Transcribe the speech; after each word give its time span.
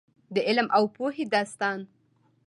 د 0.33 0.37
علم 0.47 0.67
او 0.77 0.83
پوهې 0.95 1.25
داستان. 1.33 1.79